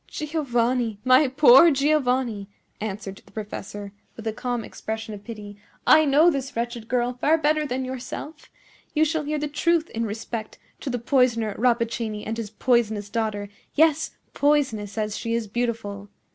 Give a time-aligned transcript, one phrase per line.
[0.07, 0.97] "Giovanni!
[1.05, 6.55] my poor Giovanni!" answered the professor, with a calm expression of pity, "I know this
[6.55, 8.49] wretched girl far better than yourself.
[8.95, 13.47] You shall hear the truth in respect to the poisoner Rappaccini and his poisonous daughter;
[13.75, 16.09] yes, poisonous as she is beautiful.